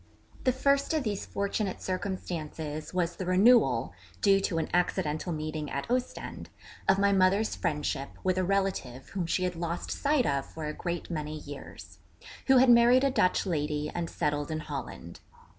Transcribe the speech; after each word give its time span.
The 0.45 0.51
first 0.51 0.95
of 0.95 1.03
these 1.03 1.27
fortunate 1.27 1.79
circumstances 1.79 2.91
was 2.91 3.15
the 3.17 3.25
renewal 3.27 3.93
(due 4.19 4.41
to 4.41 4.57
an 4.57 4.67
accidental 4.73 5.31
meeting 5.31 5.69
at 5.69 5.87
Ostend) 5.91 6.49
of 6.89 6.97
my 6.97 7.11
mother's 7.11 7.55
friendship 7.55 8.09
with 8.23 8.39
a 8.39 8.43
relative 8.43 9.09
whom 9.09 9.27
she 9.27 9.43
had 9.43 9.55
lost 9.55 9.91
sight 9.91 10.25
of 10.25 10.47
for 10.47 10.65
a 10.65 10.73
great 10.73 11.11
many 11.11 11.37
years; 11.37 11.99
who 12.47 12.57
had 12.57 12.71
married 12.71 13.03
a 13.03 13.11
Dutch 13.11 13.45
lady 13.45 13.91
and 13.93 14.09
settled 14.09 14.49
in 14.49 14.61
Holland. 14.61 15.19